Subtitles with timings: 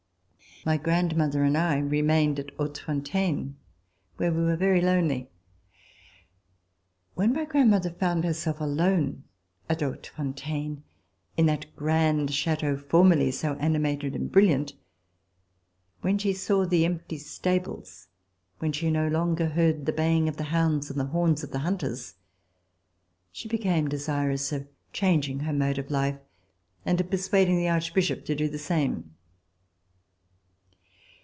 [0.63, 3.55] My grandmother and I remained at Hautefontaine,
[4.17, 5.27] where we were very lonely.
[7.15, 9.23] When my grandmother found herself alone
[9.67, 10.83] at Hautefontaine,
[11.35, 14.73] in that grand chateau formerly so animated and brilliant;
[16.01, 18.09] when she saw the empty stables;
[18.59, 21.57] when she no longer heard the baying of the hounds and the horns of the
[21.59, 22.17] hunters,
[23.31, 26.19] she became desirous of changing her mode of life
[26.85, 29.15] and of persuading the Archbishop to do the same.